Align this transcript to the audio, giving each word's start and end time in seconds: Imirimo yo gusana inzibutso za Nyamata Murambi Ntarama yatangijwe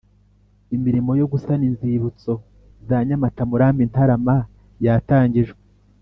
Imirimo 0.75 1.11
yo 1.19 1.25
gusana 1.31 1.63
inzibutso 1.69 2.31
za 2.87 2.97
Nyamata 3.07 3.41
Murambi 3.49 3.83
Ntarama 3.89 4.35
yatangijwe 4.85 5.59